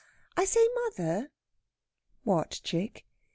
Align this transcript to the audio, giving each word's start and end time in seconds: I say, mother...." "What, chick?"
I 0.35 0.45
say, 0.45 0.67
mother...." 0.73 1.29
"What, 2.23 2.59
chick?" 2.63 3.05